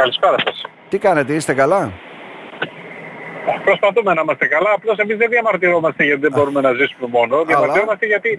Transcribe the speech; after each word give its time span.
Καλησπέρα 0.00 0.36
σας. 0.44 0.64
Τι 0.88 0.98
κάνετε, 0.98 1.32
είστε 1.34 1.54
καλά; 1.54 1.92
Προσπαθούμε 3.64 4.14
να 4.14 4.20
είμαστε 4.20 4.46
καλά, 4.46 4.70
απλώς 4.76 4.96
εμείς 4.98 5.16
δεν 5.16 5.28
διαμαρτυρόμαστε 5.30 6.04
γιατί 6.04 6.20
δεν 6.20 6.32
μπορούμε 6.34 6.60
να 6.60 6.72
ζήσουμε 6.72 7.06
μόνο. 7.10 7.44
Διαμαρτυρόμαστε 7.44 8.06
γιατί 8.06 8.30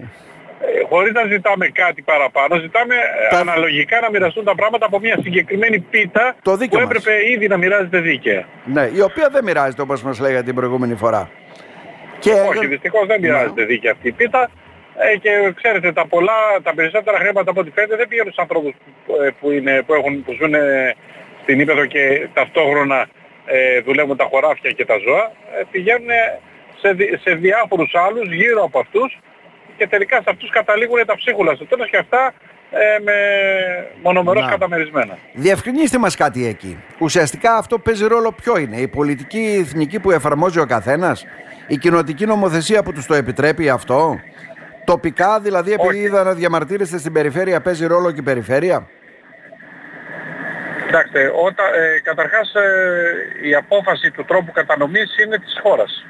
ε, 0.62 0.86
χωρίς 0.90 1.12
να 1.14 1.24
ζητάμε 1.26 1.68
κάτι 1.68 2.02
παραπάνω, 2.02 2.56
ζητάμε 2.60 2.96
ε, 2.96 3.30
Τα- 3.30 3.40
αναλογικά 3.40 4.00
να 4.00 4.10
μοιραστούν 4.10 4.44
τα 4.44 4.56
πράγματα 4.56 4.86
από 4.86 5.00
μια 5.00 5.18
συγκεκριμένη 5.24 5.80
πίτα 5.80 6.36
Το 6.42 6.56
δίκιο 6.58 6.80
που 6.80 6.86
μας. 6.88 6.96
έπρεπε 6.96 7.30
ήδη 7.30 7.48
να 7.48 7.58
μοιράζεται 7.58 8.00
δίκαια. 8.00 8.46
Ναι, 8.66 8.90
η 8.94 9.02
οποία 9.02 9.28
δεν 9.32 9.44
μοιράζεται 9.44 9.82
όπως 9.82 10.04
μας 10.04 10.20
λέγατε 10.20 10.44
την 10.44 10.56
προηγούμενη 10.56 10.96
φορά. 10.96 11.30
Και 12.20 12.32
Όχι, 12.32 12.68
δυστυχώς 12.68 13.08
δεν 13.08 13.20
μοιράζεται 13.20 13.64
δίκαια 13.66 13.92
αυτή 13.92 14.08
η 14.08 14.12
πίτα. 14.12 14.50
Ε, 15.14 15.18
και 15.18 15.30
ξέρετε, 15.56 15.92
τα 15.92 16.08
πολλά, 16.08 16.34
τα 16.64 16.74
περισσότερα 16.76 17.18
χρήματα 17.18 17.52
από 17.52 17.60
ό,τι 17.60 17.72
φαίνεται 17.72 17.96
δεν 17.96 18.08
πηγαίνουν 18.08 18.32
στους 18.32 18.44
ανθρώπους 18.44 18.74
που, 19.06 19.14
ε, 19.24 19.30
που, 19.40 19.52
είναι, 19.52 19.82
που, 19.86 19.94
έχουν, 19.94 20.24
που 20.24 20.32
ζουν 20.40 20.54
ε, 20.54 20.96
στην 21.52 21.64
Ήπεδο 21.64 21.86
και 21.86 22.28
ταυτόχρονα 22.34 23.08
ε, 23.46 23.82
δουλεύουν 23.82 24.18
τα 24.18 24.28
χωράφια 24.32 24.72
και 24.72 24.86
τα 24.86 24.96
ζώα. 25.06 25.32
Ε, 25.60 25.64
πηγαίνουν 25.72 26.10
σε, 26.82 26.92
δι- 26.94 27.20
σε 27.22 27.32
διάφορους 27.36 27.92
άλλους 27.96 28.34
γύρω 28.34 28.64
από 28.64 28.80
αυτούς 28.80 29.20
και 29.78 29.88
τελικά 29.88 30.16
σε 30.16 30.24
αυτούς 30.28 30.50
καταλήγουν 30.50 31.06
τα 31.06 31.16
ψίχουλα 31.16 31.56
στο 31.56 31.66
τέλος 31.66 31.90
και 31.90 31.98
αυτά 31.98 32.34
ε, 32.72 33.00
με 33.04 33.14
μονομερώς 34.04 34.44
Να. 34.44 34.50
καταμερισμένα. 34.50 35.18
διευκρινίστε 35.34 35.98
μας 35.98 36.16
κάτι 36.16 36.46
εκεί. 36.48 36.78
Ουσιαστικά 37.00 37.56
αυτό 37.56 37.80
παίζει 37.80 38.08
ρόλο 38.08 38.32
ποιο 38.32 38.58
είναι. 38.58 38.78
Η 38.78 38.88
πολιτική 38.88 39.58
εθνική 39.66 40.00
που 40.00 40.12
εφαρμόζει 40.12 40.60
ο 40.60 40.66
καθένας. 40.66 41.26
Η 41.68 41.78
κοινοτική 41.78 42.26
νομοθεσία 42.26 42.84
που 42.84 42.94
τους 42.94 43.06
το 43.06 43.14
επιτρέπει 43.14 43.70
αυτό; 43.70 44.20
Τοπικά 44.86 45.40
δηλαδή 45.40 45.72
επειδή 45.72 45.88
Όχι. 45.98 46.00
είδα 46.06 46.24
να 46.24 46.34
διαμαρτύρεστε 46.34 46.98
στην 46.98 47.14
περιφέρεια 47.14 47.62
παίζει 47.62 47.86
ρόλο 47.86 48.12
και 48.12 48.20
η 48.20 48.24
περιφέρεια; 48.24 48.88
Κοιτάξτε, 50.92 51.32
όταν, 51.48 51.68
ε, 51.82 52.00
καταρχάς 52.10 52.54
ε, 52.56 53.48
η 53.50 53.56
απόφαση 53.56 54.12
του 54.12 54.24
τρόπου 54.26 54.52
κατανομής 54.52 55.18
είναι 55.24 55.38
της 55.38 55.54
χώρας. 55.64 56.06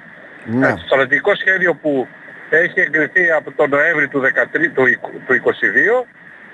Ναι. 0.45 0.67
Ε, 0.67 0.71
Το 0.73 0.83
στρατηγικό 0.85 1.35
σχέδιο 1.35 1.73
που 1.81 2.07
έχει 2.49 2.79
εγκριθεί 2.81 3.31
από 3.31 3.51
τον 3.51 3.69
Νοέμβρη 3.69 4.07
του, 4.07 4.19
13, 4.19 4.69
του, 4.75 4.85
εικο- 4.85 5.11
του 5.25 5.33
22 5.33 6.07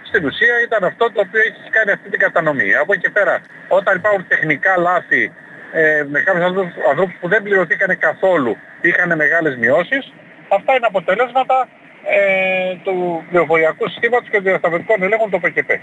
στην 0.10 0.26
ουσία 0.26 0.56
ήταν 0.66 0.84
αυτό 0.84 1.12
το 1.12 1.22
οποίο 1.26 1.42
έχει 1.42 1.70
κάνει 1.70 1.92
αυτή 1.92 2.10
την 2.10 2.20
κατανομή. 2.20 2.76
Από 2.76 2.94
εκεί 2.94 3.02
και 3.02 3.10
πέρα, 3.10 3.42
όταν 3.68 3.96
υπάρχουν 3.96 4.26
τεχνικά 4.28 4.78
λάθη 4.78 5.32
ε, 5.72 6.04
με 6.12 6.20
κάποιους 6.22 6.46
ανθρώπους, 6.46 6.74
ανθρώπους 6.90 7.16
που 7.20 7.28
δεν 7.28 7.44
πληρωθήκανε 7.44 7.96
καθόλου, 7.96 8.58
είχαν 8.82 9.16
μεγάλες 9.16 9.56
μειώσεις, 9.58 10.14
αυτά 10.50 10.72
είναι 10.76 10.86
αποτελέσματα 10.94 11.68
ε, 12.16 12.76
του 12.84 13.26
πληροφοριακού 13.30 13.90
συστήματος 13.90 14.30
και 14.30 14.36
των 14.36 14.44
διασταυρωτικών 14.44 15.04
ελέγχων 15.04 15.30
του 15.32 15.40
ΠΚΠ. 15.40 15.70
Ε, 15.70 15.80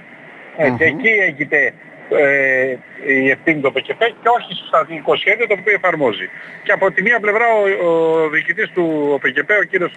Μμμ. 0.68 0.76
Και 0.76 0.84
εκεί 0.84 1.08
έγινε 1.08 1.72
ε, 2.08 2.76
η 3.12 3.30
ευθύνη 3.30 3.60
του 3.60 3.72
ΠΚΠ 3.72 4.00
και 4.22 4.28
όχι 4.38 4.52
στο 4.54 4.66
στρατηγικό 4.66 5.16
σχέδιο 5.16 5.46
το 5.46 5.56
οποίο 5.60 5.72
εφαρμόζει. 5.74 6.26
Και 6.62 6.72
από 6.72 6.90
τη 6.92 7.02
μία 7.02 7.20
πλευρά 7.20 7.46
ο, 7.54 7.86
ο 7.88 8.28
διοικητής 8.28 8.68
του 8.74 9.18
ΠΚΠ, 9.22 9.50
ο 9.60 9.64
κύριος 9.70 9.92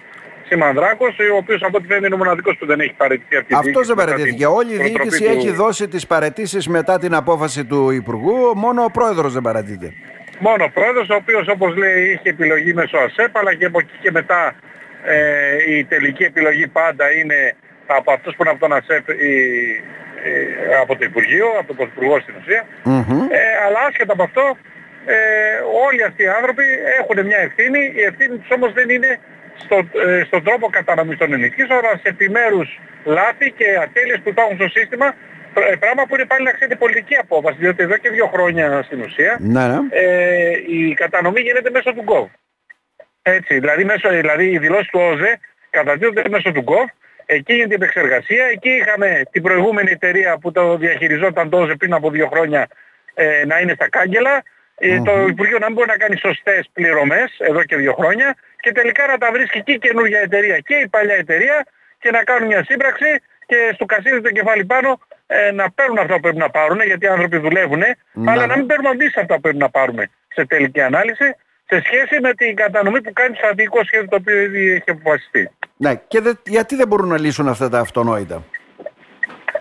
Σιμανδράκος, 0.48 1.16
ο 1.32 1.36
οποίος 1.36 1.62
από 1.62 1.76
ό,τι 1.76 1.86
φαίνεται 1.86 2.06
είναι 2.06 2.14
ο 2.14 2.18
μοναδικός 2.18 2.56
που 2.58 2.66
δεν 2.66 2.80
έχει 2.80 2.94
παραιτηθεί 2.96 3.36
αυτή 3.36 3.52
η 3.52 3.56
Αυτός 3.56 3.72
διοίκηση 3.72 3.86
δεν 3.86 3.96
μετά 3.96 4.10
παραιτήθηκε. 4.10 4.44
την 4.44 4.54
Όλη 4.54 4.72
η 4.72 4.76
προτροπή 4.76 4.98
διοίκηση 5.08 5.22
του- 5.24 5.30
έχει 5.38 5.50
δώσει 5.50 5.88
τις 5.88 6.06
παρετήσεις 6.06 6.68
μετά 6.68 6.98
την 6.98 7.14
απόφαση 7.14 7.64
του 7.64 7.90
Υπουργού. 7.90 8.52
Μόνο 8.56 8.82
ο 8.84 8.90
πρόεδρος 8.90 9.32
δεν 9.32 9.42
παρατήθηκε. 9.42 9.92
Μόνο 10.38 10.64
ο 10.64 10.70
πρόεδρος, 10.70 11.08
ο 11.08 11.14
οποίος 11.14 11.48
όπως 11.48 11.76
λέει 11.76 12.02
είχε 12.12 12.28
επιλογή 12.28 12.72
μέσω 12.74 12.96
ΑΣΕΠ, 12.98 13.36
αλλά 13.36 13.54
και 13.54 13.64
από 13.64 13.78
εκεί 13.78 13.96
και 14.00 14.10
μετά 14.10 14.54
ε, 15.04 15.76
η 15.76 15.84
τελική 15.84 16.22
επιλογή 16.22 16.66
πάντα 16.68 17.12
είναι 17.12 17.56
από 17.86 18.12
αυτούς 18.12 18.34
που 18.36 18.42
είναι 18.42 18.50
από 18.50 18.60
τον 18.60 18.72
ΑΣΕΠ 18.72 19.08
η, 19.08 19.12
ε, 19.12 19.82
από 20.82 20.96
το 20.96 21.04
Υπουργείο, 21.04 21.46
από 21.58 21.66
τον 21.66 21.76
Πρωθυπουργό 21.76 22.20
στην 22.20 22.34
ουσία. 22.40 22.62
Μμμ. 22.84 23.20
Ε, 23.30 23.40
αλλά 23.66 23.78
άσχετα 23.88 24.12
από 24.12 24.22
αυτό, 24.22 24.56
ε, 25.06 25.16
όλοι 25.86 26.02
αυτοί 26.08 26.22
οι 26.22 26.28
άνθρωποι 26.38 26.64
έχουν 27.00 27.26
μια 27.26 27.38
ευθύνη. 27.38 27.92
Η 28.00 28.02
ευθύνη 28.10 28.38
τους 28.38 28.50
όμως 28.50 28.72
δεν 28.72 28.88
είναι 28.90 29.18
στο, 29.64 29.76
ε, 30.08 30.22
στον 30.24 30.44
τρόπο 30.44 30.66
κατανομής 30.78 31.18
των 31.18 31.32
ενισχύσεων, 31.32 31.78
αλλά 31.78 31.96
σε 32.02 32.08
επιμέρους 32.08 32.80
λάθη 33.04 33.50
και 33.58 33.66
ατέλειες 33.82 34.20
που 34.22 34.28
υπάρχουν 34.28 34.56
στο 34.56 34.68
σύστημα, 34.68 35.14
πρα- 35.54 35.68
ε, 35.72 35.76
πράγμα 35.76 36.02
που 36.06 36.14
είναι 36.14 36.24
πάλι 36.26 36.44
να 36.44 36.52
ξέρετε 36.52 36.76
πολιτική 36.76 37.14
απόφαση, 37.14 37.56
διότι 37.58 37.82
εδώ 37.82 37.96
και 37.96 38.10
δύο 38.10 38.26
χρόνια 38.26 38.82
στην 38.82 39.00
ουσία 39.00 39.36
Ναι, 39.40 39.66
ναι. 39.66 39.78
ε, 39.90 40.50
η 40.68 40.94
κατανομή 40.94 41.40
γίνεται 41.40 41.70
μέσω 41.70 41.92
του 41.94 42.04
GOV. 42.08 42.26
Έτσι, 43.22 43.58
δηλαδή, 43.58 43.84
μέσω, 43.84 44.08
δηλαδή 44.08 44.46
οι 44.50 44.58
δηλώσεις 44.58 44.88
του 44.88 45.00
ΟΖΕ 45.02 45.38
καταδίδονται 45.70 46.22
μέσω 46.28 46.52
του 46.52 46.64
GOV. 46.66 46.86
Εκεί 47.30 47.52
γίνεται 47.54 47.72
η 47.72 47.78
επεξεργασία. 47.82 48.44
Εκεί 48.44 48.68
είχαμε 48.70 49.22
την 49.30 49.42
προηγούμενη 49.42 49.90
εταιρεία 49.90 50.38
που 50.38 50.52
το 50.52 50.76
διαχειριζόταν 50.76 51.48
το 51.50 51.56
ΟΖΕ 51.60 51.74
πριν 51.74 51.92
από 51.94 52.10
δύο 52.10 52.26
χρόνια 52.32 52.66
ε, 53.14 53.44
να 53.46 53.58
είναι 53.60 53.72
στα 53.74 53.88
κάγκελα. 53.88 54.42
Ε, 54.78 55.00
Το 55.02 55.12
Υπουργείο 55.28 55.58
να 55.58 55.66
μην 55.66 55.74
μπορεί 55.74 55.88
να 55.88 55.96
κάνει 55.96 56.16
σωστές 56.16 56.68
πληρωμές 56.72 57.36
εδώ 57.38 57.64
και 57.64 57.76
δύο 57.76 57.92
χρόνια 57.92 58.36
και 58.60 58.72
τελικά 58.72 59.06
να 59.06 59.18
τα 59.18 59.30
βρίσκει 59.32 59.62
και 59.62 59.72
η 59.72 59.78
καινούργια 59.78 60.20
εταιρεία 60.20 60.58
και 60.58 60.74
η 60.74 60.88
παλιά 60.88 61.14
εταιρεία 61.14 61.66
και 61.98 62.10
να 62.10 62.22
κάνουν 62.24 62.46
μια 62.46 62.64
σύμπραξη 62.64 63.10
και 63.46 63.70
στο 63.74 63.84
κασίδι 63.84 64.20
το 64.20 64.30
κεφάλι 64.30 64.64
πάνω 64.64 65.00
ε, 65.26 65.50
να 65.50 65.70
παίρνουν 65.70 65.98
αυτά 65.98 66.14
που 66.14 66.20
πρέπει 66.20 66.36
να 66.36 66.50
πάρουν 66.50 66.80
γιατί 66.80 67.04
οι 67.04 67.08
άνθρωποι 67.08 67.38
δουλεύουν 67.38 67.82
Ναι. 68.12 68.30
αλλά 68.30 68.46
να 68.46 68.56
μην 68.56 68.66
παίρνουμε 68.66 68.90
εμείς 68.90 69.16
αυτά 69.16 69.34
που 69.34 69.40
πρέπει 69.40 69.56
να 69.58 69.70
πάρουμε 69.70 70.10
σε 70.28 70.46
τελική 70.46 70.80
ανάλυση 70.80 71.34
σε 71.70 71.82
σχέση 71.84 72.20
με 72.20 72.34
την 72.34 72.56
κατανομή 72.56 73.00
που 73.02 73.12
κάνεις 73.12 73.38
το 73.38 73.44
στρατηγικό 73.44 73.84
σχέδιο 73.84 74.08
το 74.08 74.16
οποίο 74.16 74.40
ήδη 74.40 74.70
έχει 74.70 74.90
αποφασιστεί. 74.90 75.50
ναι. 75.76 75.94
Και 76.08 76.20
δε- 76.20 76.32
γιατί 76.44 76.76
δεν 76.76 76.88
μπορούν 76.88 77.08
να 77.08 77.18
λύσουν 77.18 77.48
αυτά 77.48 77.68
τα 77.68 77.78
αυτονόητα; 77.78 78.44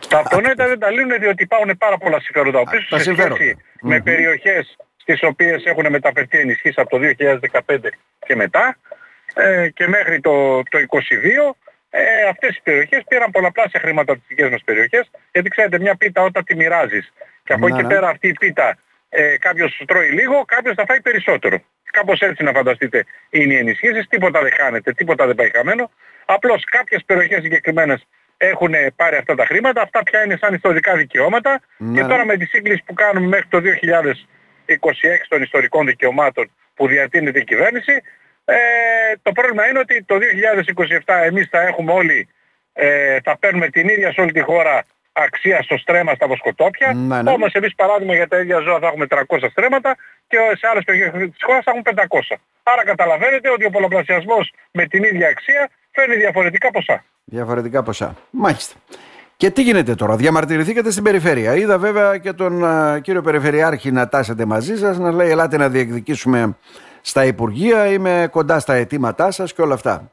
Τα 0.09 0.17
αυτονόητα 0.19 0.67
δεν 0.67 0.79
τα 0.79 0.91
λύνουν 0.91 1.19
διότι 1.19 1.43
υπάρχουν 1.43 1.77
πάρα 1.77 1.97
πολλά 1.97 2.19
συμφέροντα 2.19 2.63
πίσω 2.69 2.87
τα 2.89 2.97
σε 2.97 3.03
συμφέροντα. 3.03 3.35
σχέση 3.35 3.57
με 3.81 3.95
Μμμ. 3.95 4.03
περιοχές 4.03 4.75
στις 4.97 5.19
οποίες 5.23 5.63
έχουν 5.65 5.85
μεταφερθεί 5.89 6.37
ενισχύσεις 6.39 6.77
από 6.77 6.89
το 6.89 6.97
2015 6.97 7.89
και 8.25 8.35
μετά 8.35 8.77
ε, 9.33 9.69
και 9.69 9.87
μέχρι 9.87 10.19
το, 10.19 10.63
το 10.63 10.77
22 10.89 11.55
ε, 11.89 12.23
αυτές 12.29 12.55
οι 12.55 12.61
περιοχές 12.63 13.03
πήραν 13.07 13.31
πολλαπλάσια 13.31 13.79
χρήματα 13.79 14.11
από 14.11 14.21
τις 14.21 14.29
δικές 14.29 14.49
μας 14.49 14.61
περιοχές 14.65 15.09
γιατί 15.31 15.49
ξέρετε 15.49 15.79
μια 15.79 15.95
πίτα 15.95 16.21
όταν 16.21 16.43
τη 16.43 16.55
μοιράζεις 16.55 17.13
και 17.43 17.53
από 17.53 17.67
Ναι, 17.67 17.73
εκεί 17.73 17.81
και 17.81 17.87
ναι. 17.87 17.93
πέρα 17.93 18.07
αυτή 18.09 18.27
η 18.27 18.31
πίτα 18.31 18.77
ε, 19.09 19.37
κάποιος 19.37 19.81
τρώει 19.87 20.09
λίγο, 20.09 20.43
κάποιος 20.45 20.75
θα 20.75 20.83
φάει 20.87 21.01
περισσότερο. 21.01 21.57
Κάπως 21.91 22.19
έτσι 22.19 22.43
να 22.43 22.51
φανταστείτε 22.51 23.03
είναι 23.29 23.53
οι 23.53 23.57
ενισχύσεις, 23.57 24.07
τίποτα 24.07 24.41
δεν 24.41 24.51
χάνεται, 24.57 24.91
τίποτα 24.93 25.25
δεν 25.25 25.35
πάει 25.35 25.49
χαμένο. 25.55 25.91
Απλώς 26.25 26.63
κάποιες 26.63 27.03
περιοχές 27.05 27.41
συγκεκριμένες 27.41 28.07
έχουν 28.37 28.73
πάρει 28.95 29.15
αυτά 29.15 29.35
τα 29.35 29.45
χρήματα, 29.45 29.81
αυτά 29.81 30.03
πια 30.03 30.23
είναι 30.23 30.37
σαν 30.41 30.53
ιστορικά 30.53 30.95
δικαιώματα 30.95 31.59
Ναι. 31.77 32.01
και 32.01 32.07
τώρα 32.07 32.25
με 32.25 32.37
τη 32.37 32.45
σύγκληση 32.45 32.83
που 32.85 32.93
κάνουμε 32.93 33.27
μέχρι 33.27 33.47
το 33.49 33.59
2026 34.65 35.27
των 35.27 35.41
ιστορικών 35.41 35.85
δικαιωμάτων 35.85 36.51
που 36.75 36.87
διατείνεται 36.87 37.39
η 37.39 37.43
κυβέρνηση, 37.43 37.91
ε, 38.45 38.55
το 39.21 39.31
πρόβλημα 39.31 39.67
είναι 39.67 39.79
ότι 39.79 40.03
το 40.03 40.17
2027 40.17 41.23
εμείς 41.23 41.47
θα 41.51 41.61
έχουμε 41.61 41.91
όλοι, 41.93 42.27
ε, 42.73 43.17
θα 43.23 43.37
παίρνουμε 43.37 43.69
την 43.69 43.87
ίδια 43.89 44.11
σε 44.11 44.21
όλη 44.21 44.31
τη 44.31 44.39
χώρα 44.41 44.83
αξία 45.11 45.61
στο 45.61 45.77
στρέμμα 45.77 46.13
στα 46.15 46.27
βοσκοτόπια. 46.27 46.93
Ναι, 46.93 47.21
ναι. 47.21 47.31
Όμως 47.31 47.53
εμείς 47.53 47.75
παράδειγμα 47.75 48.15
για 48.15 48.27
τα 48.27 48.37
ίδια 48.39 48.59
ζώα 48.59 48.79
θα 48.79 48.87
έχουμε 48.87 49.05
300 49.09 49.49
στρέμματα 49.49 49.95
και 50.27 50.37
σε 50.57 50.67
άλλες 50.67 50.83
περιοχές 50.83 51.29
της 51.29 51.43
χώρας 51.43 51.63
θα 51.63 51.71
έχουμε 51.71 52.05
500. 52.09 52.35
Άρα 52.63 52.83
καταλαβαίνετε 52.83 53.49
ότι 53.49 53.65
ο 53.65 53.69
πολλαπλασιασμός 53.69 54.53
με 54.71 54.85
την 54.85 55.03
ίδια 55.03 55.27
αξία 55.27 55.69
φέρνει 55.91 56.15
διαφορετικά 56.15 56.71
ποσά. 56.71 57.03
Διαφορετικά 57.23 57.83
ποσά. 57.83 58.15
Μάλιστα. 58.29 58.75
Και 59.37 59.49
τι 59.49 59.61
γίνεται 59.61 59.95
τώρα, 59.95 60.15
διαμαρτυρηθήκατε 60.15 60.91
στην 60.91 61.03
περιφέρεια. 61.03 61.55
Είδα 61.55 61.77
βέβαια 61.77 62.17
και 62.17 62.33
τον 62.33 62.65
α, 62.65 62.99
κύριο 62.99 63.21
Περιφερειάρχη 63.21 63.91
να 63.91 64.07
τάσετε 64.09 64.45
μαζί 64.45 64.77
σας, 64.77 64.97
να 64.97 65.11
λέει 65.11 65.29
ελάτε 65.29 65.57
να 65.57 65.69
διεκδικήσουμε 65.69 66.57
στα 67.01 67.25
Υπουργεία, 67.25 67.85
είμαι 67.87 68.27
κοντά 68.31 68.59
στα 68.59 68.73
αιτήματά 68.73 69.31
σας 69.31 69.53
και 69.53 69.61
όλα 69.61 69.73
αυτά. 69.73 70.11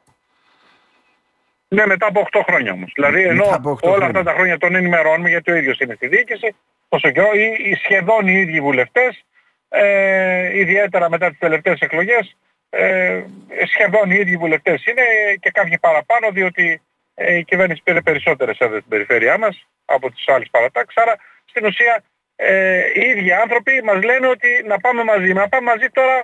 Ναι, 1.67 1.85
μετά 1.85 2.07
από 2.07 2.27
8 2.31 2.41
χρόνια 2.45 2.71
όμως. 2.71 2.91
Δηλαδή 2.95 3.21
ενώ 3.23 3.43
Μετά 3.43 3.55
από 3.55 3.69
όλα 3.69 3.73
οκτώ 3.73 3.87
χρόνια. 3.89 4.05
αυτά 4.05 4.23
τα 4.23 4.33
χρόνια 4.33 4.57
τον 4.57 4.75
ενημερώνουμε 4.75 5.29
γιατί 5.29 5.51
ο 5.51 5.55
ίδιος 5.55 5.79
είναι 5.79 5.93
στη 5.95 6.07
διοίκηση, 6.07 6.55
όσο 6.89 7.09
καιρό 7.11 7.27
οι, 7.33 7.69
οι 7.69 7.75
σχεδόν 7.75 8.27
οι 8.27 8.33
ίδιοι 8.33 8.61
βουλευτές, 8.61 9.25
ε, 9.69 10.59
ιδιαίτερα 10.59 11.09
μετά 11.09 11.29
τις 11.29 11.37
τελευταίες 11.39 11.79
εκλογές, 11.79 12.37
ε, 12.69 13.21
σχεδόν 13.73 14.11
οι 14.11 14.15
ίδιοι 14.19 14.37
βουλευτές 14.37 14.85
είναι 14.85 15.01
και 15.39 15.51
κάποιοι 15.51 15.77
παραπάνω 15.77 16.29
διότι 16.31 16.81
ε, 17.13 17.35
η 17.37 17.43
κυβέρνηση 17.43 17.81
πήρε 17.83 18.01
περισσότερες 18.01 18.57
έδρες 18.59 18.77
στην 18.79 18.89
περιφέρειά 18.89 19.37
μας 19.37 19.67
από 19.85 20.11
τις 20.11 20.27
άλλες 20.27 20.47
παρατάξεις. 20.51 21.01
Άρα 21.03 21.15
στην 21.45 21.65
ουσία 21.65 22.03
ε, 22.35 22.79
οι 22.95 23.01
ίδιοι 23.09 23.31
άνθρωποι 23.33 23.81
μας 23.83 24.03
λένε 24.03 24.27
ότι 24.27 24.47
να 24.67 24.77
πάμε 24.79 25.03
μαζί. 25.03 25.33
Να 25.33 25.47
πάμε 25.49 25.65
μαζί 25.71 25.87
τώρα 25.93 26.23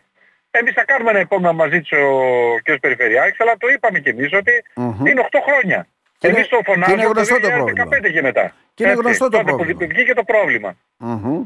εμείς 0.51 0.73
θα 0.73 0.85
κάνουμε 0.85 1.09
ένα 1.09 1.19
επόμενο 1.19 1.53
μαζί 1.53 1.81
του 1.81 1.97
ο 1.97 2.55
κ. 2.63 2.79
Περιφερειάρχης, 2.79 3.39
αλλά 3.39 3.57
το 3.57 3.67
είπαμε 3.67 3.99
κι 3.99 4.09
εμείς 4.09 4.33
ότι 4.33 4.51
Μμμ. 4.75 5.05
είναι 5.05 5.21
8 5.31 5.39
χρόνια. 5.47 5.87
Και 6.17 6.27
εμείς 6.27 6.37
είναι- 6.39 6.47
το 6.49 6.57
και 6.61 6.71
είναι 6.71 6.85
φωνάζουμε 6.85 7.03
από 7.03 7.13
το 7.13 7.19
γνωστό 7.19 7.35
το 7.39 7.47
2015 7.47 7.75
πρόβλημα. 7.75 8.09
και 8.09 8.21
μετά. 8.21 8.53
Και 8.73 8.83
είναι 8.83 8.91
Έτσι, 8.91 9.03
γνωστό 9.03 9.23
το 9.29 9.37
τότε 9.37 9.43
πρόβλημα. 9.43 9.79
που 9.79 9.87
βγήκε 9.87 10.13
το 10.13 10.23
πρόβλημα. 10.23 10.75
Μμμ. 10.97 11.43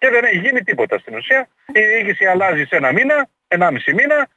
Και 0.00 0.08
δεν 0.10 0.24
έχει 0.24 0.38
γίνει 0.38 0.60
τίποτα 0.62 0.98
στην 0.98 1.14
ουσία. 1.16 1.48
Η 1.72 1.80
διοίκηση 1.80 2.24
αλλάζει 2.24 2.64
σε 2.64 2.76
ένα 2.76 2.92
μήνα, 2.92 3.28
ενάμιση 3.48 3.92
μήνα. 3.94 4.28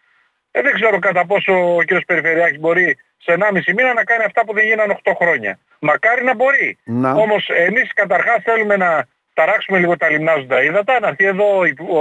Ε, 0.51 0.61
δεν 0.61 0.73
ξέρω 0.73 0.99
κατά 0.99 1.25
πόσο 1.25 1.75
ο 1.75 1.83
κ. 1.83 2.05
Περιφερειάρχης 2.05 2.59
μπορεί 2.59 2.97
σε 3.17 3.35
1,5 3.39 3.73
μήνα 3.75 3.93
να 3.93 4.03
κάνει 4.03 4.23
αυτά 4.23 4.45
που 4.45 4.53
δεν 4.53 4.65
γίνανε 4.65 4.97
8 5.03 5.11
χρόνια. 5.19 5.59
Μακάρι 5.79 6.23
να 6.23 6.35
μπορεί. 6.35 6.77
Να. 6.83 7.11
Όμως 7.11 7.49
εμείς 7.49 7.93
καταρχάς 7.93 8.43
θέλουμε 8.43 8.77
να 8.77 9.07
ταράξουμε 9.33 9.79
λίγο 9.79 9.97
τα 9.97 10.09
λιμνάζοντα 10.09 10.63
ύδατα, 10.63 10.99
να 10.99 11.07
έρθει 11.07 11.25
εδώ 11.25 11.57
ο, 11.57 11.99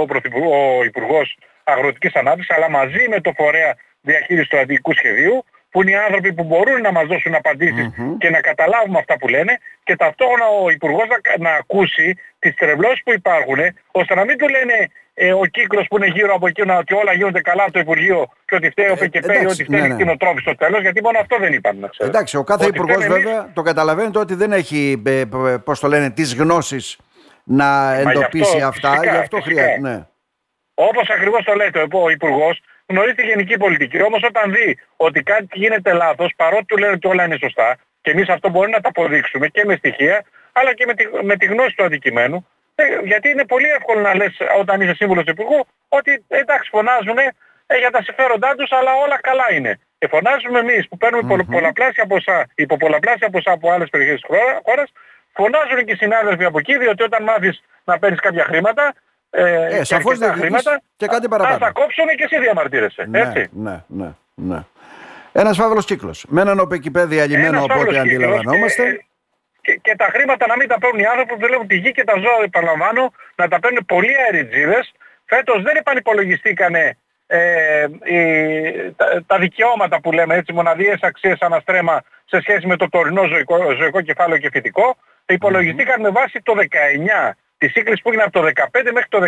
ο 0.79 0.83
Υπουργός 0.83 1.37
Αγροτικής 1.63 2.13
Ανάπτυξης, 2.15 2.55
αλλά 2.55 2.69
μαζί 2.69 3.07
με 3.09 3.21
το 3.21 3.31
φορέα 3.35 3.75
διαχείρισης 4.01 4.49
του 4.49 4.55
στρατηγικού 4.55 4.93
σχεδίου, 4.93 5.45
που 5.73 5.81
είναι 5.81 5.91
οι 5.91 5.95
άνθρωποι 6.05 6.33
που 6.33 6.43
μπορούν 6.43 6.81
να 6.81 6.91
μας 6.91 7.05
δώσουν 7.07 7.33
και 8.17 8.29
να 8.29 8.39
καταλάβουμε 8.41 8.97
αυτά 8.99 9.17
που 9.17 9.27
λένε 9.27 9.57
και 9.83 9.95
ταυτόχρονα 9.95 10.45
ο 10.63 10.69
Υπουργός 10.69 11.07
να, 11.07 11.17
να 11.49 11.55
ακούσει 11.55 12.17
τις 12.39 12.55
τρευλώσεις 12.55 13.03
που 13.03 13.13
υπάρχουν, 13.13 13.59
ώστε 13.91 14.15
να 14.15 14.23
μην 14.23 14.37
του 14.37 14.47
λένε 14.49 14.75
ε, 15.13 15.33
ο 15.33 15.45
κύκλος 15.45 15.85
που 15.89 15.97
είναι 15.97 16.07
γύρω 16.07 16.33
από 16.33 16.47
εκείνο 16.47 16.77
ότι 16.77 16.93
όλα 16.93 17.13
γίνονται 17.13 17.41
καλά 17.41 17.63
από 17.63 17.71
το 17.71 17.79
Υπουργείο 17.79 18.25
και 18.45 18.55
ότι 18.55 18.69
φταίει 18.69 18.89
ο 18.89 18.97
ε, 18.99 19.07
ΠΚΠ 19.07 19.15
ότι 19.49 19.63
φταίει 19.63 19.87
ναι, 19.87 20.03
ναι. 20.03 20.13
στο 20.41 20.55
τέλος, 20.55 20.81
γιατί 20.81 21.01
μόνο 21.01 21.19
αυτό 21.19 21.37
δεν 21.39 21.53
είπαν 21.53 21.77
να 21.77 21.87
ξέρω. 21.87 22.09
Εντάξει, 22.09 22.37
ο 22.37 22.43
κάθε 22.43 22.65
Υπουργός 22.65 23.07
βέβαια 23.07 23.51
το 23.53 23.61
καταλαβαίνετε 23.61 24.19
ότι 24.19 24.33
δεν 24.35 24.51
έχει, 24.51 25.03
ε, 25.05 25.23
πώς 25.63 25.79
το 25.79 25.87
λένε, 25.87 26.09
τις 26.09 26.35
γνώσεις 26.35 26.97
να 27.43 27.93
εντοπίσει 27.93 28.61
αυτά, 28.61 28.89
φυσικά, 28.91 29.11
γι' 29.11 29.17
αυτό 29.17 29.41
χρειάζεται. 29.41 29.79
Ναι. 29.79 30.05
Όπως 30.73 31.09
ακριβώς 31.09 31.43
το 31.43 31.53
λέτε 31.53 31.87
ο 31.91 32.09
Υπουργός, 32.09 32.61
γνωρίζει 32.87 33.15
τη 33.15 33.25
γενική 33.25 33.57
πολιτική. 33.57 34.01
Όμως 34.01 34.23
όταν 34.23 34.51
δει 34.51 34.79
ότι 34.95 35.23
κάτι 35.23 35.47
γίνεται 35.51 35.93
λάθος, 35.93 36.33
παρότι 36.35 36.65
του 36.65 36.77
λένε 36.77 36.91
ότι 36.91 37.07
όλα 37.07 37.23
είναι 37.25 37.37
σωστά, 37.39 37.77
και 38.01 38.11
εμείς 38.11 38.29
αυτό 38.29 38.49
μπορούμε 38.49 38.75
να 38.75 38.81
τα 38.81 38.89
αποδείξουμε 38.89 39.47
και 39.47 39.65
με 39.65 39.75
στοιχεία, 39.75 40.25
αλλά 40.51 40.73
και 40.73 40.85
με 40.85 40.93
τη, 40.93 41.05
με 41.23 41.35
τη 41.35 41.45
γνώση 41.45 41.75
του 41.75 41.83
αντικειμένου, 41.83 42.47
ε, 42.75 42.83
γιατί 43.03 43.29
είναι 43.29 43.45
πολύ 43.45 43.67
εύκολο 43.67 43.99
να 43.99 44.15
λες 44.15 44.37
όταν 44.59 44.81
είσαι 44.81 44.93
σύμβουλος 44.93 45.25
υπουργού 45.25 45.65
ότι 45.89 46.25
εντάξει 46.27 46.69
φωνάζουν 46.69 47.17
ε, 47.17 47.77
για 47.77 47.91
τα 47.91 48.01
συμφέροντά 48.03 48.55
τους 48.55 48.71
αλλά 48.71 48.91
όλα 49.03 49.19
καλά 49.21 49.53
είναι. 49.53 49.79
Και 49.97 50.07
φωνάζουμε 50.07 50.59
εμείς 50.59 50.87
που 50.87 50.97
παίρνουμε 50.97 51.35
mm-hmm. 51.35 51.51
πολλαπλάσια 51.51 52.05
ποσά, 52.05 52.47
υπό 52.55 52.77
πολλαπλάσια 52.77 53.29
ποσά 53.29 53.51
από 53.51 53.71
άλλες 53.71 53.89
περιοχές 53.89 54.21
της 54.21 54.29
χώρας, 54.63 54.91
φωνάζουν 55.33 55.85
και 55.85 55.91
οι 55.91 55.95
συνάδελφοι 55.95 56.45
από 56.45 56.59
εκεί 56.59 56.77
διότι 56.77 57.03
όταν 57.03 57.23
μάθεις 57.23 57.63
να 57.83 57.99
παίρνεις 57.99 58.19
κάποια 58.19 58.43
χρήματα 58.43 58.93
ε, 59.35 59.77
ε, 59.77 59.83
σαφώς 59.83 60.17
δεν 60.17 60.33
χρήματα, 60.33 60.81
και 60.95 61.07
κάτι 61.07 61.27
παραπάνω. 61.27 61.57
θα 61.57 61.71
κόψουν 61.71 62.05
και 62.17 62.23
εσύ 62.23 62.39
διαμαρτύρεσαι. 62.39 63.05
Ναι, 63.09 63.19
έτσι. 63.19 63.49
Ναι, 63.51 63.83
ναι, 63.87 64.11
ναι. 64.33 64.59
Ένας 65.31 65.57
φαύλος 65.57 65.85
κύκλος. 65.85 66.25
Με 66.27 66.41
έναν 66.41 66.59
οπεκυπέδι 66.59 67.19
αλλημένο 67.19 67.63
από 67.63 67.79
ό,τι 67.79 67.97
αντιλαμβανόμαστε. 67.97 68.83
Και, 68.91 69.03
και, 69.61 69.79
και, 69.81 69.95
τα 69.95 70.05
χρήματα 70.05 70.47
να 70.47 70.55
μην 70.57 70.67
τα 70.67 70.79
παίρνουν 70.79 70.99
οι 70.99 71.05
άνθρωποι 71.05 71.33
που 71.33 71.39
δουλεύουν 71.39 71.67
τη 71.67 71.75
γη 71.75 71.91
και 71.91 72.03
τα 72.03 72.13
ζώα, 72.13 72.43
επαναλαμβάνω, 72.43 73.13
να 73.35 73.47
τα 73.47 73.59
παίρνουν 73.59 73.85
πολλοί 73.85 74.13
αεριτζίδες. 74.25 74.93
Φέτος 75.25 75.61
δεν 75.61 75.75
επανυπολογιστήκανε 75.75 76.97
ε, 77.27 77.85
τα, 78.95 79.23
τα, 79.27 79.37
δικαιώματα 79.37 80.01
που 80.01 80.11
λέμε 80.11 80.35
έτσι, 80.35 80.53
μοναδιαίες 80.53 80.99
αξίες 81.01 81.39
αναστρέμα 81.39 82.03
σε 82.25 82.41
σχέση 82.41 82.67
με 82.67 82.75
το 82.75 82.89
τωρινό 82.89 83.25
ζωικό, 83.25 83.57
ζωικό 83.77 84.01
κεφάλαιο 84.01 84.37
και 84.37 84.49
φυτικό. 84.51 84.97
Υπολογιστήκαν 85.25 86.01
με 86.01 86.09
βάση 86.09 86.41
το 86.43 86.53
19 86.55 87.31
τη 87.63 87.69
σύγκληση 87.75 88.01
που 88.01 88.09
έγινε 88.09 88.23
από 88.27 88.35
το 88.39 88.41
15 88.45 88.91
μέχρι 88.97 89.09
το 89.09 89.19
19 89.21 89.27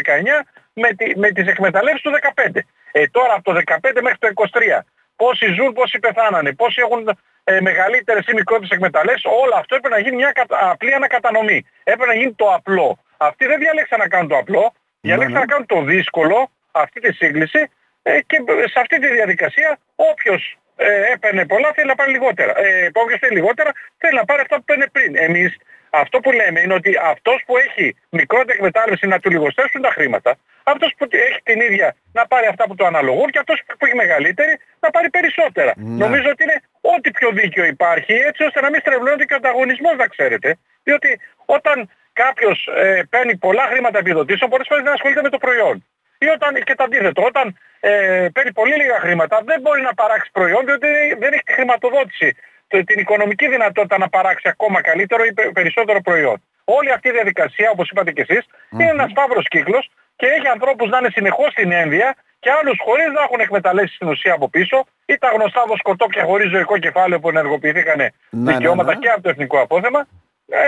με, 0.74 0.90
τη, 0.98 1.20
με 1.20 1.30
τις 1.32 1.48
εκμεταλλεύσεις 1.48 2.02
του 2.02 2.12
15. 2.36 2.60
Ε, 2.92 3.08
τώρα 3.08 3.34
από 3.34 3.54
το 3.54 3.62
15 3.66 4.02
μέχρι 4.02 4.18
το 4.20 4.28
23. 4.36 4.80
Πόσοι 5.16 5.46
ζουν, 5.58 5.74
πόσοι 5.74 6.00
πεθάνανε, 6.00 6.54
πόσοι 6.54 6.82
έχουν 6.86 7.18
ε, 7.44 7.62
μεγαλύτερες 7.62 8.28
ή 8.28 8.34
μικρότερες 8.34 8.70
εκμεταλλεύσεις, 8.70 9.26
όλο 9.44 9.54
αυτό 9.56 9.76
έπρεπε 9.76 9.96
να 9.96 10.02
γίνει 10.02 10.16
μια 10.16 10.32
απλή 10.72 10.94
ανακατανομή. 10.94 11.60
Έπρεπε 11.84 12.06
να 12.06 12.18
γίνει 12.20 12.34
το 12.34 12.48
απλό. 12.54 12.98
Αυτοί 13.18 13.46
δεν 13.46 13.60
διαλέξαν 13.60 14.00
να 14.00 14.08
κάνουν 14.08 14.28
το 14.28 14.38
απλό, 14.38 14.64
ναι, 14.64 14.72
διαλέξαν 15.02 15.34
ναι. 15.34 15.40
να 15.40 15.46
κάνουν 15.46 15.66
το 15.66 15.82
δύσκολο, 15.82 16.50
αυτή 16.72 17.00
τη 17.00 17.12
σύγκληση 17.14 17.62
ε, 18.04 18.22
και 18.22 18.38
σε 18.74 18.80
αυτή 18.80 19.00
τη 19.00 19.08
διαδικασία 19.08 19.80
όποιος 19.96 20.58
ε, 20.76 21.12
έπαιρνε 21.14 21.46
πολλά 21.46 21.72
θέλει 21.76 21.88
να 21.88 21.96
πάρει 21.96 22.12
λιγότερα. 22.12 22.54
Ε, 22.60 22.90
όποιος 22.94 23.20
θέλει 23.20 23.36
λιγότερα 23.36 23.72
θέλει 23.98 24.16
να 24.16 24.26
πάρει 24.26 24.42
αυτά 24.42 24.56
που 24.56 24.64
παίρνε 24.64 24.88
πριν. 24.92 25.16
Εμείς 25.16 25.58
αυτό 26.04 26.20
που 26.20 26.32
λέμε 26.32 26.60
είναι 26.60 26.74
ότι 26.74 26.92
αυτός 27.14 27.44
που 27.46 27.58
έχει 27.58 27.96
μικρότερη 28.10 28.58
εκμετάλλευση 28.58 29.08
να 29.08 29.20
του 29.20 29.30
λιγοστέσουν 29.30 29.82
τα 29.82 29.92
χρήματα, 29.92 30.38
αυτός 30.64 30.94
που 30.98 31.08
έχει 31.10 31.40
την 31.44 31.62
ίδια 31.62 31.96
να 32.14 32.28
πάρει 32.28 32.48
αυτά 32.48 32.64
που 32.68 32.76
του 32.76 32.86
αναλογούν 32.86 33.30
και 33.32 33.40
αυτός 33.40 33.64
που 33.80 33.86
έχει 33.86 33.96
μεγαλύτερη 33.96 34.54
να 34.80 34.90
πάρει 34.90 35.10
περισσότερα. 35.10 35.74
Ναι. 35.76 36.06
Νομίζω 36.06 36.30
ότι 36.30 36.44
είναι 36.44 36.62
ό,τι 36.82 37.12
πιο 37.12 37.30
δίκαιο 37.32 37.66
υπάρχει 37.66 38.14
έτσι 38.14 38.44
ώστε 38.44 38.62
να 38.62 38.70
μην 38.70 38.80
στρεβλώνεται 38.80 39.26
και 39.26 39.34
ο 39.34 39.36
ανταγωνισμός 39.36 39.96
να 39.96 40.08
ξέρετε. 40.08 40.58
Διότι 40.84 41.20
όταν 41.46 41.90
κάποιος 42.14 42.70
ε, 42.76 43.04
παίρνει 43.10 43.38
πολλά 43.38 43.66
χρήματα 43.72 43.98
επιδοτήσεων 43.98 44.50
πολλές 44.50 44.68
φορές 44.70 44.84
δεν 44.84 44.94
ασχολείται 44.94 45.22
με 45.22 45.30
το 45.30 45.38
προϊόν. 45.38 45.86
Ή 46.18 46.28
όταν, 46.28 46.64
και 46.64 46.76
το 46.76 46.84
αντίθετο, 46.84 47.22
όταν 47.24 47.58
ε, 47.80 48.28
παίρνει 48.34 48.52
πολύ 48.54 48.76
λίγα 48.76 49.00
χρήματα 49.00 49.42
δεν 49.46 49.62
μπορεί 49.62 49.82
να 49.82 49.94
παράξει 49.94 50.30
προϊόν 50.32 50.66
διότι 50.66 50.88
δεν 51.20 51.34
έχει 51.34 51.44
χρηματοδότηση 51.58 52.36
την 52.84 53.00
οικονομική 53.00 53.48
δυνατότητα 53.48 53.98
να 53.98 54.10
παράξει 54.10 54.48
ακόμα 54.48 54.82
καλύτερο 54.82 55.24
ή 55.24 55.34
περισσότερο 55.52 56.02
προϊόν. 56.02 56.42
Όλη 56.64 56.92
αυτή 56.92 57.08
η 57.08 57.12
διαδικασία, 57.12 57.70
όπως 57.72 57.90
είπατε 57.90 58.12
και 58.12 58.22
εσείς, 58.28 58.46
είναι 58.72 58.90
ένας 58.90 59.12
φαύρος 59.16 59.48
κύκλος 59.48 59.90
και 60.16 60.26
έχει 60.26 60.48
ανθρώπους 60.48 60.90
να 60.90 60.98
είναι 60.98 61.10
συνεχώς 61.10 61.52
στην 61.52 61.72
ένδυα 61.72 62.16
και 62.40 62.50
άλλους 62.60 62.78
χωρίς 62.86 63.08
να 63.16 63.22
έχουν 63.22 63.40
εκμεταλλεύσεις 63.40 63.96
στην 63.96 64.08
ουσία 64.08 64.34
από 64.34 64.50
πίσω 64.50 64.86
ή 65.06 65.18
τα 65.18 65.30
γνωστά 65.36 65.64
βοσκοτόπια 65.68 66.24
χωρίς 66.24 66.50
ζωικό 66.50 66.78
κεφάλαιο 66.78 67.20
που 67.20 67.30
ενεργοποιηθήκαν 67.30 67.98
ναι, 67.98 68.52
δικαιώματα 68.52 68.90
ναι, 68.90 68.96
ναι. 68.96 69.02
και 69.02 69.10
από 69.10 69.22
το 69.22 69.30
εθνικό 69.30 69.60
απόθεμα 69.60 70.08
ε, 70.48 70.66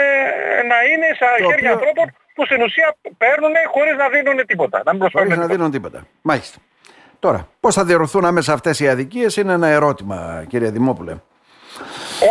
να 0.71 0.77
είναι 0.91 1.07
σε 1.19 1.25
χέρια 1.35 1.55
οποίο... 1.55 1.71
ανθρώπων 1.71 2.05
που 2.35 2.45
στην 2.45 2.61
ουσία 2.61 2.95
παίρνουν 3.17 3.53
χωρίς 3.73 3.95
να 3.95 4.09
δίνουν 4.09 4.45
τίποτα. 4.45 4.81
Να 4.85 4.93
μην 4.93 5.09
χωρίς 5.11 5.37
να 5.37 5.47
δίνουν 5.47 5.71
τίποτα. 5.71 6.07
Μάλιστα. 6.21 6.59
Τώρα, 7.19 7.47
πώς 7.59 7.75
θα 7.75 7.85
διορθούν 7.85 8.25
άμεσα 8.25 8.53
αυτές 8.53 8.79
οι 8.79 8.89
αδικίες 8.89 9.37
είναι 9.37 9.53
ένα 9.53 9.67
ερώτημα, 9.67 10.45
κύριε 10.47 10.69
Δημόπουλε. 10.69 11.15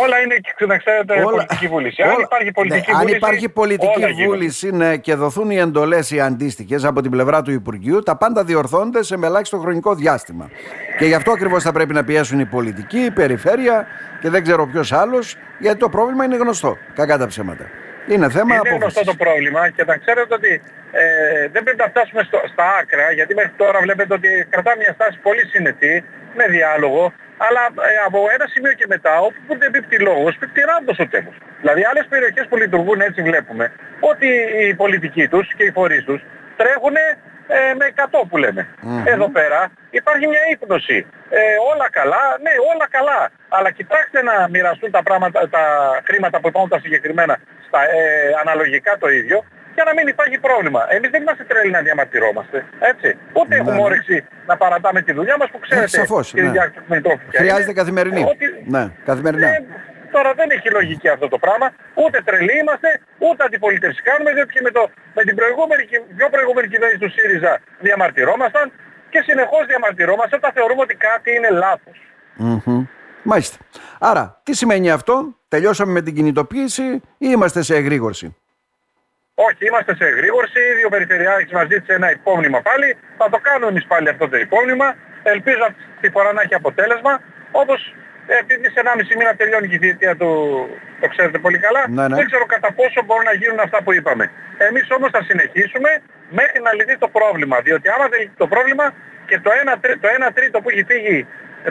Όλα 0.01 0.19
είναι, 0.19 0.35
να 0.67 0.77
ξέρετε, 0.77 1.13
όλα, 1.13 1.23
πολιτική 1.23 1.67
βούληση. 1.67 2.01
Όλα, 2.01 2.11
αν 2.11 2.19
υπάρχει 2.21 2.51
πολιτική 2.51 2.91
ναι, 2.91 2.97
βούληση, 2.97 3.15
αν 3.15 3.17
υπάρχει 3.17 3.49
πολιτική 3.49 4.23
βούληση 4.25 4.71
ναι, 4.71 4.97
και 4.97 5.15
δοθούν 5.15 5.49
οι 5.49 5.57
εντολές 5.57 6.11
οι 6.11 6.19
αντίστοιχες 6.19 6.83
από 6.83 7.01
την 7.01 7.11
πλευρά 7.11 7.41
του 7.41 7.51
Υπουργείου, 7.51 7.99
τα 8.03 8.17
πάντα 8.17 8.43
διορθώνται 8.43 9.03
σε 9.03 9.17
μελάχιστο 9.17 9.57
χρονικό 9.57 9.95
διάστημα. 9.95 10.49
Και 10.97 11.05
γι' 11.05 11.13
αυτό 11.13 11.31
ακριβώς 11.31 11.63
θα 11.63 11.71
πρέπει 11.71 11.93
να 11.93 12.03
πιέσουν 12.03 12.39
οι 12.39 12.45
πολιτικοί, 12.45 12.99
η 12.99 13.11
περιφέρεια 13.11 13.87
και 14.21 14.29
δεν 14.29 14.43
ξέρω 14.43 14.67
ποιος 14.67 14.91
άλλος, 14.91 15.35
γιατί 15.59 15.79
το 15.79 15.89
πρόβλημα 15.89 16.23
είναι 16.25 16.35
γνωστό. 16.35 16.77
Κακά 16.93 17.17
τα 17.17 17.27
ψέματα. 17.27 17.65
Είναι 18.07 18.29
θέμα 18.29 18.55
Είναι 18.55 18.75
γνωστό 18.75 19.03
το 19.03 19.15
πρόβλημα 19.15 19.69
και 19.69 19.83
να 19.83 19.97
ξέρετε 19.97 20.33
ότι 20.33 20.61
ε, 20.91 21.47
δεν 21.51 21.63
πρέπει 21.63 21.77
να 21.77 21.87
φτάσουμε 21.87 22.23
στο, 22.23 22.39
στα 22.51 22.65
άκρα, 22.81 23.11
γιατί 23.11 23.33
μέχρι 23.33 23.51
τώρα 23.57 23.79
βλέπετε 23.79 24.13
ότι 24.13 24.47
κρατά 24.49 24.75
μια 24.77 24.93
στάση 24.93 25.17
πολύ 25.21 25.45
συνετή, 25.45 26.03
με 26.35 26.45
διάλογο, 26.47 27.13
αλλά 27.45 27.63
ε, 27.89 27.91
από 28.05 28.19
ένα 28.35 28.45
σημείο 28.53 28.73
και 28.73 28.85
μετά, 28.87 29.19
όπου 29.19 29.57
δεν 29.57 29.71
πίπτει 29.71 29.99
λόγος, 29.99 30.37
πίπτει 30.37 30.61
ράμπος 30.69 30.95
στο 30.95 31.07
τέλος. 31.07 31.35
Δηλαδή 31.59 31.81
άλλες 31.89 32.05
περιοχές 32.09 32.45
που 32.49 32.57
λειτουργούν 32.57 33.01
έτσι 33.01 33.21
βλέπουμε, 33.21 33.71
ότι 33.99 34.27
οι 34.59 34.73
πολιτικοί 34.73 35.27
τους 35.27 35.53
και 35.57 35.63
οι 35.63 35.71
φορείς 35.71 36.03
τους 36.03 36.21
τρέχουν 36.57 36.95
ε, 37.47 37.73
με 37.79 37.85
100 37.95 38.21
που 38.29 38.37
λέμε. 38.37 38.67
Εδώ 39.05 39.29
πέρα 39.29 39.71
υπάρχει 39.89 40.27
μια 40.27 40.43
ύπνωση. 40.51 41.05
Ε, 41.29 41.39
όλα 41.71 41.87
καλά, 41.89 42.23
ναι 42.43 42.53
όλα 42.73 42.87
καλά. 42.89 43.29
Αλλά 43.49 43.71
κοιτάξτε 43.71 44.23
να 44.23 44.47
μοιραστούν 44.49 44.91
τα, 44.91 45.03
πράγματα, 45.03 45.49
τα 45.49 45.63
χρήματα 46.07 46.39
που 46.39 46.47
υπάρχουν 46.47 46.69
τα 46.69 46.79
συγκεκριμένα 46.79 47.37
στα, 47.67 47.81
ε, 47.81 47.99
αναλογικά 48.41 48.97
το 48.97 49.09
ίδιο 49.09 49.43
για 49.77 49.85
να 49.89 49.93
μην 49.97 50.05
υπάρχει 50.13 50.37
πρόβλημα. 50.47 50.81
Εμείς 50.95 51.09
δεν 51.13 51.21
είμαστε 51.21 51.43
τρέλοι 51.51 51.71
να 51.77 51.81
διαμαρτυρόμαστε. 51.87 52.57
Έτσι. 52.91 53.09
Ούτε 53.39 53.53
ναι, 53.53 53.59
έχουμε 53.61 53.75
ναι. 53.79 53.87
όρεξη 53.87 54.15
να 54.49 54.55
παρατάμε 54.63 54.99
τη 55.07 55.11
δουλειά 55.17 55.35
μας 55.39 55.49
που 55.51 55.59
ξέρετε. 55.59 55.97
Ναι, 55.97 55.97
σαφώς, 56.01 56.25
ναι. 56.33 57.01
Χρειάζεται 57.41 57.73
καθημερινή. 57.81 58.23
Ότι... 58.33 58.45
Ναι, 58.75 58.83
καθημερινά. 59.09 59.47
Ε, 59.47 59.65
τώρα 60.15 60.33
δεν 60.39 60.47
έχει 60.55 60.69
λογική 60.77 61.07
αυτό 61.15 61.27
το 61.33 61.37
πράγμα. 61.37 61.67
Ούτε 62.03 62.17
τρελοί 62.27 62.55
είμαστε, 62.61 62.89
ούτε 63.17 63.43
αντιπολίτευση 63.47 64.01
κάνουμε, 64.09 64.29
διότι 64.35 64.51
και 64.53 64.61
με, 64.67 64.71
το, 64.77 64.89
με 65.17 65.23
την 65.27 65.35
προηγούμενη, 65.39 65.83
πιο 66.17 66.27
προηγούμενη 66.35 66.67
κυβέρνηση 66.73 66.99
του 67.03 67.11
ΣΥΡΙΖΑ 67.15 67.53
διαμαρτυρόμασταν 67.79 68.65
και 69.09 69.19
συνεχώς 69.27 69.65
διαμαρτυρόμαστε 69.71 70.35
όταν 70.35 70.51
θεωρούμε 70.57 70.81
ότι 70.81 70.95
κάτι 70.95 71.29
είναι 71.35 71.49
λάθος. 71.49 71.97
Mm-hmm. 72.45 72.81
Μάλιστα. 73.23 73.57
Άρα, 73.99 74.23
τι 74.43 74.53
σημαίνει 74.55 74.91
αυτό, 74.91 75.35
τελειώσαμε 75.47 75.91
με 75.91 76.01
την 76.01 76.13
κινητοποίηση 76.15 76.83
ή 77.25 77.27
είμαστε 77.33 77.61
σε 77.61 77.75
εγρήγορση; 77.75 78.35
Όχι, 79.45 79.61
είμαστε 79.69 79.95
σε 79.95 80.05
εγρήγορση. 80.11 80.59
Ήδη 80.71 80.83
ο 80.89 80.91
Περιφερειάρχης 80.95 81.51
μας 81.57 81.67
ζήτησε 81.71 81.93
ένα 81.99 82.11
υπόμνημα 82.17 82.59
πάλι. 82.69 82.87
Θα 83.19 83.27
το 83.33 83.39
κάνουμε 83.47 83.69
εμείς 83.73 83.85
πάλι 83.91 84.07
αυτό 84.13 84.25
το 84.31 84.37
υπόμνημα. 84.45 84.87
Ελπίζω 85.33 85.63
αυτή 85.69 85.83
τη 86.01 86.09
φορά 86.15 86.29
να 86.33 86.41
έχει 86.45 86.55
αποτέλεσμα. 86.61 87.13
Όπως 87.61 87.79
επειδή 88.41 88.67
σε 88.73 88.79
1,5 88.83 89.17
μήνα 89.19 89.33
τελειώνει 89.39 89.67
και 89.71 89.77
η 89.79 89.81
θητεία 89.83 90.13
του, 90.19 90.29
το 91.01 91.07
ξέρετε 91.13 91.37
πολύ 91.45 91.59
καλά, 91.65 91.81
ναι, 91.87 92.07
ναι. 92.07 92.15
δεν 92.19 92.25
ξέρω 92.29 92.45
κατά 92.45 92.69
πόσο 92.79 92.99
μπορούν 93.05 93.27
να 93.31 93.35
γίνουν 93.41 93.59
αυτά 93.67 93.79
που 93.83 93.91
είπαμε. 93.97 94.25
Εμείς 94.67 94.85
όμως 94.97 95.09
θα 95.15 95.21
συνεχίσουμε 95.29 95.89
μέχρι 96.39 96.59
να 96.67 96.71
λυθεί 96.77 96.95
το 97.03 97.09
πρόβλημα. 97.17 97.57
Διότι 97.65 97.87
άμα 97.93 98.05
δεν 98.11 98.19
λυθεί 98.21 98.37
το 98.43 98.47
πρόβλημα 98.53 98.85
και 99.29 99.37
το 99.45 99.49
1, 99.61 99.77
το 100.03 100.07
1 100.29 100.29
τρίτο 100.37 100.57
που 100.61 100.69
έχει 100.69 100.83
φύγει, 100.91 101.17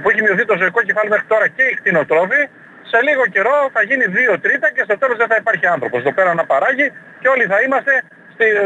που 0.02 0.08
έχει 0.10 0.22
μειωθεί 0.22 0.44
το 0.50 0.56
ζωικό 0.60 0.80
κεφάλι 0.88 1.08
μέχρι 1.14 1.26
τώρα 1.32 1.46
και 1.56 1.64
οι 1.70 1.74
κτηνοτρόφοι, 1.78 2.42
σε 2.90 2.98
λίγο 3.08 3.24
καιρό 3.34 3.56
θα 3.74 3.82
γίνει 3.88 4.04
2 4.34 4.36
τρίτα 4.44 4.68
και 4.74 4.82
στο 4.86 4.98
τέλος 4.98 5.16
δεν 5.22 5.28
θα 5.32 5.36
υπάρχει 5.42 5.66
άνθρωπος 5.66 5.98
εδώ 6.00 6.12
πέρα 6.18 6.34
να 6.34 6.44
παράγει 6.52 6.86
και 7.26 7.32
όλοι 7.34 7.46
θα 7.52 7.58
είμαστε 7.64 7.92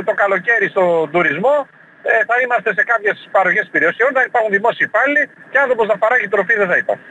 το 0.08 0.12
καλοκαίρι 0.22 0.68
στον 0.68 1.10
τουρισμό, 1.12 1.56
ε, 2.02 2.12
θα 2.30 2.36
είμαστε 2.42 2.70
σε 2.78 2.82
κάποιες 2.92 3.28
παροχές 3.36 3.66
περιοχών, 3.72 4.10
θα 4.18 4.22
υπάρχουν 4.28 4.50
δημόσιοι 4.56 4.84
υπάλληλοι 4.90 5.22
και 5.50 5.58
άνθρωπος 5.64 5.86
να 5.92 5.96
παράγει 6.02 6.28
τροφή 6.28 6.54
δεν 6.62 6.68
θα 6.72 6.76
υπάρχει. 6.76 7.06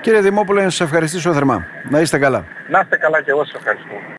Κύριε 0.00 0.20
Δημόπουλε, 0.20 0.62
να 0.62 0.70
σας 0.70 0.80
ευχαριστήσω 0.80 1.32
θερμά. 1.32 1.66
Να 1.90 1.98
είστε 2.00 2.18
καλά. 2.18 2.40
Να 2.68 2.78
είστε 2.82 2.96
καλά 2.96 3.18
και 3.22 3.30
εγώ 3.30 3.44
σας 3.44 3.54
ευχαριστώ. 3.60 3.94